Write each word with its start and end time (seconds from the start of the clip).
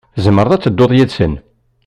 Tzemreḍ 0.15 0.51
ad 0.53 0.61
tedduḍ 0.63 0.91
yid-sen. 0.93 1.33